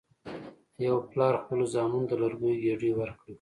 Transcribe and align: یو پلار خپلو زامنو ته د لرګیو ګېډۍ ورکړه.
یو 0.85 0.95
پلار 1.09 1.33
خپلو 1.41 1.63
زامنو 1.73 2.07
ته 2.09 2.15
د 2.17 2.21
لرګیو 2.21 2.61
ګېډۍ 2.63 2.91
ورکړه. 2.95 3.29